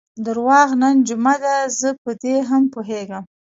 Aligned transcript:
درواغ، 0.25 0.69
نن 0.81 0.95
جمعه 1.07 1.35
ده، 1.43 1.55
زه 1.79 1.89
په 2.03 2.11
دې 2.21 2.35
هم 2.49 2.63
پوهېږم. 2.73 3.23